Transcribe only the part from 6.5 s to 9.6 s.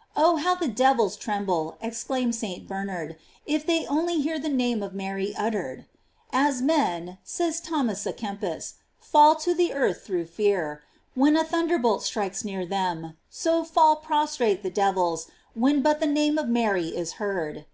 men, says Thomas a Kempis, fall to